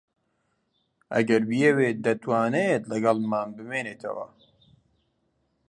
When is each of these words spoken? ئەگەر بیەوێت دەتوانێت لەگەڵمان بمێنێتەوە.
ئەگەر 1.13 1.41
بیەوێت 1.49 1.97
دەتوانێت 2.05 2.83
لەگەڵمان 2.91 3.49
بمێنێتەوە. 3.57 4.27